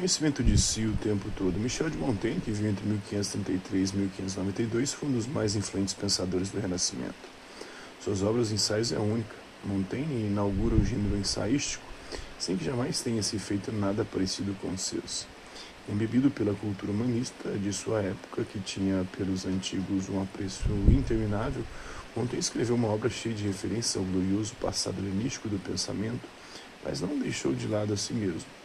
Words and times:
Conhecimento 0.00 0.42
de 0.42 0.56
si 0.56 0.86
o 0.86 0.96
tempo 0.96 1.30
todo. 1.36 1.60
Michel 1.60 1.90
de 1.90 1.98
Montaigne, 1.98 2.40
que 2.40 2.50
viveu 2.50 2.70
entre 2.70 2.86
1533 2.86 3.90
e 3.90 3.96
1592, 3.96 4.94
foi 4.94 5.10
um 5.10 5.12
dos 5.12 5.26
mais 5.26 5.54
influentes 5.54 5.92
pensadores 5.92 6.48
do 6.48 6.58
Renascimento. 6.58 7.28
Suas 8.02 8.22
obras 8.22 8.50
ensaios 8.50 8.92
é 8.92 8.98
única. 8.98 9.36
Montaigne 9.62 10.28
inaugura 10.28 10.74
o 10.74 10.82
gênero 10.82 11.18
ensaístico 11.18 11.84
sem 12.38 12.56
que 12.56 12.64
jamais 12.64 13.02
tenha 13.02 13.22
se 13.22 13.38
feito 13.38 13.70
nada 13.72 14.02
parecido 14.02 14.56
com 14.62 14.68
os 14.68 14.80
seus. 14.80 15.26
Embebido 15.86 16.30
pela 16.30 16.54
cultura 16.54 16.92
humanista 16.92 17.50
de 17.58 17.70
sua 17.70 18.00
época, 18.00 18.42
que 18.44 18.58
tinha 18.58 19.06
pelos 19.18 19.44
antigos 19.44 20.08
um 20.08 20.22
apreço 20.22 20.64
interminável, 20.88 21.62
Montaigne 22.16 22.40
escreveu 22.40 22.74
uma 22.74 22.88
obra 22.88 23.10
cheia 23.10 23.34
de 23.34 23.46
referências 23.46 23.98
ao 23.98 24.04
glorioso 24.04 24.54
passado 24.54 24.98
helenístico 24.98 25.46
do 25.46 25.58
pensamento, 25.58 26.26
mas 26.82 27.02
não 27.02 27.18
deixou 27.18 27.52
de 27.52 27.66
lado 27.66 27.92
a 27.92 27.98
si 27.98 28.14
mesmo. 28.14 28.59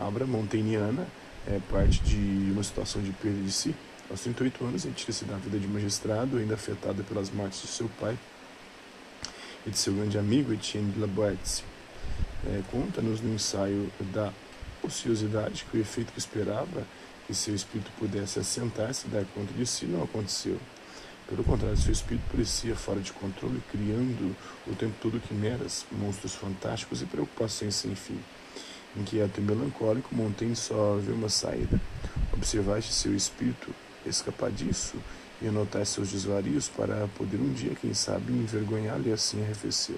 A 0.00 0.06
obra 0.06 0.26
montainiana 0.26 1.06
é 1.46 1.60
parte 1.70 2.00
de 2.00 2.50
uma 2.52 2.62
situação 2.62 3.02
de 3.02 3.12
perda 3.12 3.42
de 3.42 3.52
si. 3.52 3.74
Aos 4.08 4.22
38 4.22 4.64
anos, 4.64 4.84
ele 4.86 4.94
tira-se 4.94 5.26
da 5.26 5.36
vida 5.36 5.58
de 5.58 5.68
magistrado, 5.68 6.38
ainda 6.38 6.54
afetado 6.54 7.04
pelas 7.04 7.30
mortes 7.30 7.60
de 7.60 7.68
seu 7.68 7.86
pai 8.00 8.18
e 9.66 9.70
de 9.70 9.76
seu 9.76 9.92
grande 9.92 10.16
amigo 10.16 10.54
Etienne 10.54 10.90
de 10.90 10.98
la 10.98 11.06
Boétie. 11.06 11.64
É, 12.46 12.62
Conta-nos 12.70 13.20
no 13.20 13.34
ensaio 13.34 13.92
da 14.12 14.32
ociosidade 14.82 15.66
que 15.70 15.76
o 15.76 15.80
efeito 15.80 16.14
que 16.14 16.18
esperava 16.18 16.86
que 17.26 17.34
seu 17.34 17.54
espírito 17.54 17.90
pudesse 17.98 18.38
assentar-se 18.38 19.06
e 19.06 19.10
dar 19.10 19.26
conta 19.34 19.52
de 19.52 19.66
si 19.66 19.84
não 19.84 20.02
aconteceu. 20.02 20.58
Pelo 21.28 21.44
contrário, 21.44 21.76
seu 21.76 21.92
espírito 21.92 22.24
parecia 22.30 22.74
fora 22.74 23.00
de 23.00 23.12
controle, 23.12 23.62
criando 23.70 24.34
o 24.66 24.74
tempo 24.74 24.94
todo 25.02 25.20
quimeras, 25.20 25.84
monstros 25.92 26.34
fantásticos 26.34 27.02
e 27.02 27.04
preocupações 27.04 27.74
sem 27.74 27.94
fim. 27.94 28.18
Inquieto 28.96 29.40
e 29.40 29.44
melancólico, 29.44 30.14
Montaigne 30.14 30.56
só 30.56 30.96
vê 30.96 31.12
uma 31.12 31.28
saída. 31.28 31.80
Observaste 32.32 32.92
seu 32.92 33.14
espírito 33.14 33.72
escapar 34.04 34.50
disso 34.50 34.96
e 35.40 35.48
anotar 35.48 35.84
seus 35.86 36.10
desvarios 36.10 36.68
para 36.68 37.08
poder 37.16 37.38
um 37.38 37.52
dia, 37.52 37.74
quem 37.74 37.94
sabe, 37.94 38.32
envergonhá-lo 38.32 39.08
e 39.08 39.12
assim 39.12 39.42
arrefecer. 39.42 39.96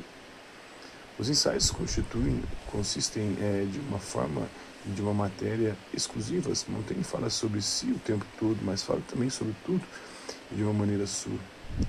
Os 1.18 1.28
ensaios 1.28 1.70
constituem, 1.70 2.42
consistem 2.70 3.36
é, 3.40 3.66
de 3.70 3.78
uma 3.80 3.98
forma 3.98 4.46
de 4.84 5.00
uma 5.00 5.14
matéria 5.14 5.76
exclusivas. 5.94 6.66
Montaigne 6.68 7.04
fala 7.04 7.30
sobre 7.30 7.62
si 7.62 7.86
o 7.86 7.98
tempo 7.98 8.26
todo, 8.38 8.58
mas 8.62 8.82
fala 8.82 9.00
também 9.08 9.30
sobre 9.30 9.54
tudo 9.64 9.82
de 10.50 10.62
uma 10.62 10.72
maneira 10.72 11.06
sua. 11.06 11.38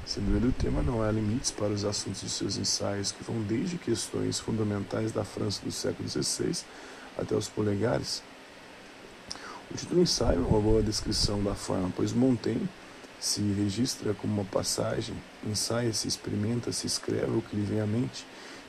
Sendo 0.05 0.35
ele 0.35 0.47
o 0.47 0.51
tema, 0.51 0.81
não 0.81 1.01
há 1.01 1.11
limites 1.11 1.51
para 1.51 1.73
os 1.73 1.83
assuntos 1.85 2.21
de 2.21 2.29
seus 2.29 2.57
ensaios, 2.57 3.11
que 3.11 3.23
vão 3.23 3.41
desde 3.41 3.77
questões 3.77 4.39
fundamentais 4.39 5.11
da 5.11 5.23
França 5.23 5.61
do 5.63 5.71
século 5.71 6.07
XVI 6.07 6.63
até 7.17 7.35
os 7.35 7.47
polegares. 7.47 8.23
O 9.71 9.75
título 9.75 9.95
do 9.95 10.03
ensaio 10.03 10.43
é 10.43 10.47
uma 10.47 10.59
boa 10.59 10.81
descrição 10.81 11.43
da 11.43 11.55
forma, 11.55 11.91
pois 11.95 12.13
Montaigne 12.13 12.67
se 13.19 13.41
registra 13.41 14.13
como 14.13 14.33
uma 14.33 14.45
passagem, 14.45 15.15
ensaia-se, 15.45 16.07
experimenta-se, 16.07 16.85
escreve 16.85 17.37
o 17.37 17.41
que 17.41 17.55
lhe 17.55 17.63
vem 17.63 17.79
à 17.79 17.87
mente 17.87 18.25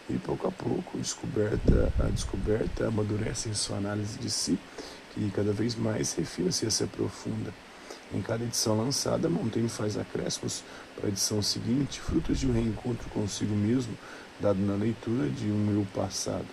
e 0.08 0.18
pouco 0.18 0.46
a 0.46 0.50
pouco 0.50 0.98
descoberta 0.98 1.92
a 1.98 2.04
descoberta 2.04 2.86
amadurece 2.86 3.48
em 3.48 3.54
sua 3.54 3.78
análise 3.78 4.18
de 4.18 4.30
si, 4.30 4.58
que 5.12 5.30
cada 5.30 5.52
vez 5.52 5.74
mais 5.74 6.14
refina-se 6.14 6.66
e 6.66 6.70
se 6.70 6.84
aprofunda. 6.84 7.52
Em 8.12 8.20
cada 8.20 8.44
edição 8.44 8.77
lançada, 8.77 9.28
Montaigne 9.28 9.69
faz 9.69 9.97
acréscimos 9.97 10.62
para 10.94 11.06
a 11.06 11.08
edição 11.08 11.42
seguinte, 11.42 12.00
frutos 12.00 12.38
de 12.38 12.46
um 12.46 12.52
reencontro 12.52 13.08
consigo 13.11 13.55
mesmo, 13.55 13.96
dado 14.38 14.61
na 14.61 14.74
leitura 14.74 15.28
de 15.28 15.46
um 15.46 15.72
eu 15.72 15.86
passado. 15.94 16.46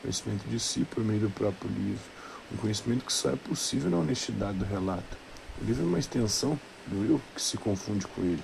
Conhecimento 0.00 0.48
de 0.48 0.60
si 0.60 0.84
por 0.84 1.02
meio 1.02 1.20
do 1.20 1.30
próprio 1.30 1.70
livro, 1.70 2.04
um 2.52 2.56
conhecimento 2.56 3.04
que 3.04 3.12
só 3.12 3.30
é 3.30 3.36
possível 3.36 3.90
na 3.90 3.98
honestidade 3.98 4.58
do 4.58 4.64
relato. 4.64 5.16
O 5.60 5.64
livro 5.64 5.82
é 5.82 5.86
uma 5.86 5.98
extensão 5.98 6.58
do 6.86 7.04
eu 7.04 7.20
que 7.34 7.42
se 7.42 7.56
confunde 7.56 8.06
com 8.06 8.22
ele. 8.22 8.42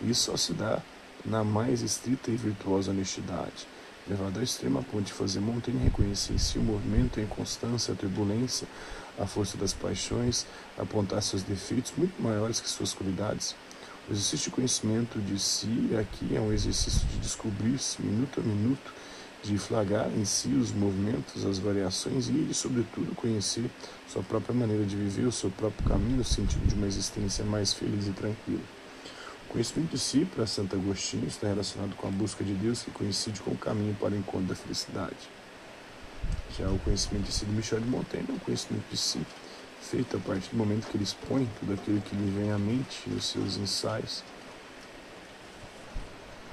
E 0.00 0.10
isso 0.10 0.30
só 0.30 0.36
se 0.36 0.52
dá 0.52 0.80
na 1.24 1.42
mais 1.42 1.82
estrita 1.82 2.30
e 2.30 2.36
virtuosa 2.36 2.90
honestidade 2.90 3.66
levado 4.08 4.38
ao 4.38 4.42
extremo 4.42 4.78
a 4.78 4.82
ponto 4.82 5.04
de 5.04 5.12
fazer 5.12 5.40
Montaigne 5.40 5.84
reconhecer 5.84 6.32
em 6.32 6.38
si 6.38 6.58
o 6.58 6.62
movimento, 6.62 7.20
a 7.20 7.22
inconstância, 7.22 7.92
a 7.92 7.96
turbulência, 7.96 8.66
a 9.18 9.26
força 9.26 9.56
das 9.56 9.72
paixões, 9.72 10.46
apontar 10.78 11.22
seus 11.22 11.42
defeitos 11.42 11.92
muito 11.96 12.20
maiores 12.22 12.60
que 12.60 12.68
suas 12.68 12.94
qualidades. 12.94 13.54
O 14.08 14.12
exercício 14.12 14.50
de 14.50 14.50
conhecimento 14.50 15.20
de 15.20 15.38
si 15.38 15.90
aqui 16.00 16.34
é 16.34 16.40
um 16.40 16.52
exercício 16.52 17.06
de 17.08 17.18
descobrir-se 17.18 18.00
minuto 18.00 18.40
a 18.40 18.42
minuto, 18.42 18.94
de 19.42 19.58
flagrar 19.58 20.10
em 20.16 20.24
si 20.24 20.48
os 20.48 20.72
movimentos, 20.72 21.44
as 21.44 21.58
variações 21.58 22.28
e 22.28 22.32
de, 22.32 22.54
sobretudo, 22.54 23.14
conhecer 23.14 23.70
sua 24.08 24.22
própria 24.22 24.54
maneira 24.54 24.84
de 24.84 24.96
viver, 24.96 25.26
o 25.26 25.32
seu 25.32 25.50
próprio 25.50 25.86
caminho 25.86 26.16
no 26.16 26.24
sentido 26.24 26.66
de 26.66 26.74
uma 26.74 26.86
existência 26.86 27.44
mais 27.44 27.72
feliz 27.72 28.08
e 28.08 28.12
tranquila. 28.12 28.77
Conhecimento 29.48 29.92
de 29.92 29.98
si, 29.98 30.26
para 30.26 30.46
Santo 30.46 30.76
Agostinho, 30.76 31.26
está 31.26 31.48
relacionado 31.48 31.96
com 31.96 32.06
a 32.06 32.10
busca 32.10 32.44
de 32.44 32.52
Deus 32.52 32.82
que 32.82 32.90
coincide 32.90 33.40
com 33.40 33.52
o 33.52 33.56
caminho 33.56 33.96
para 33.98 34.12
o 34.12 34.16
encontro 34.16 34.48
da 34.48 34.54
felicidade. 34.54 35.16
Já 36.58 36.68
o 36.68 36.78
conhecimento 36.80 37.24
de 37.24 37.32
si 37.32 37.46
de 37.46 37.52
Michel 37.52 37.80
de 37.80 37.88
Montaigne 37.88 38.28
é 38.28 38.32
um 38.34 38.38
conhecimento 38.38 38.84
de 38.90 38.96
si, 38.98 39.20
feito 39.80 40.18
a 40.18 40.20
partir 40.20 40.50
do 40.50 40.56
momento 40.56 40.86
que 40.86 40.98
ele 40.98 41.04
expõe 41.04 41.48
tudo 41.58 41.72
aquilo 41.72 42.00
que 42.02 42.14
lhe 42.14 42.30
vem 42.30 42.50
à 42.50 42.58
mente 42.58 43.08
nos 43.08 43.24
seus 43.24 43.56
ensaios, 43.56 44.22